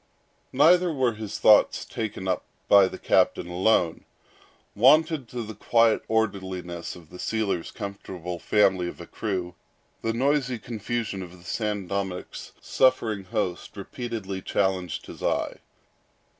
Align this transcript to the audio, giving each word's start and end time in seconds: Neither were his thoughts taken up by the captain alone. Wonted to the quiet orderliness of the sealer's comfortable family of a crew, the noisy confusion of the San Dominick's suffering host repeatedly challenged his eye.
Neither 0.51 0.91
were 0.91 1.13
his 1.13 1.37
thoughts 1.37 1.85
taken 1.85 2.27
up 2.27 2.43
by 2.67 2.87
the 2.87 2.97
captain 2.97 3.47
alone. 3.49 4.05
Wonted 4.75 5.27
to 5.27 5.43
the 5.43 5.53
quiet 5.53 6.01
orderliness 6.07 6.95
of 6.95 7.11
the 7.11 7.19
sealer's 7.19 7.69
comfortable 7.69 8.39
family 8.39 8.87
of 8.87 8.99
a 8.99 9.05
crew, 9.05 9.53
the 10.01 10.11
noisy 10.11 10.57
confusion 10.57 11.21
of 11.21 11.37
the 11.37 11.43
San 11.43 11.85
Dominick's 11.85 12.51
suffering 12.59 13.25
host 13.25 13.77
repeatedly 13.77 14.41
challenged 14.41 15.05
his 15.05 15.21
eye. 15.21 15.57